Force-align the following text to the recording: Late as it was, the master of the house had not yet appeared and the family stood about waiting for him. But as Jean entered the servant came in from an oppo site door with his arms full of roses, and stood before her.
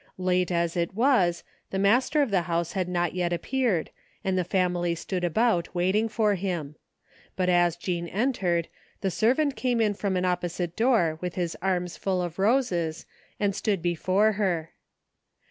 Late 0.17 0.49
as 0.51 0.75
it 0.75 0.95
was, 0.95 1.43
the 1.69 1.77
master 1.77 2.23
of 2.23 2.31
the 2.31 2.41
house 2.49 2.71
had 2.71 2.89
not 2.89 3.13
yet 3.13 3.31
appeared 3.31 3.91
and 4.23 4.35
the 4.35 4.43
family 4.43 4.95
stood 4.95 5.23
about 5.23 5.75
waiting 5.75 6.09
for 6.09 6.33
him. 6.33 6.75
But 7.35 7.49
as 7.49 7.75
Jean 7.75 8.07
entered 8.07 8.67
the 9.01 9.11
servant 9.11 9.55
came 9.55 9.79
in 9.79 9.93
from 9.93 10.17
an 10.17 10.23
oppo 10.23 10.49
site 10.49 10.75
door 10.75 11.19
with 11.21 11.35
his 11.35 11.55
arms 11.61 11.97
full 11.97 12.19
of 12.23 12.39
roses, 12.39 13.05
and 13.39 13.55
stood 13.55 13.83
before 13.83 14.31
her. 14.31 14.71